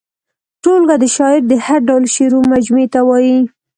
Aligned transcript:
ټولګه 0.63 0.95
د 0.99 1.05
شاعر 1.15 1.41
د 1.47 1.53
هر 1.65 1.79
ډول 1.89 2.03
شعرو 2.13 2.39
مجموعې 2.53 2.87
ته 2.93 2.99
وايي. 3.07 3.39